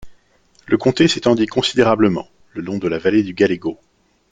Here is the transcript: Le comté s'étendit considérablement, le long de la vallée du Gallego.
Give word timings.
Le 0.65 0.79
comté 0.79 1.07
s'étendit 1.07 1.45
considérablement, 1.45 2.27
le 2.53 2.63
long 2.63 2.79
de 2.79 2.87
la 2.87 2.97
vallée 2.97 3.21
du 3.21 3.35
Gallego. 3.35 3.79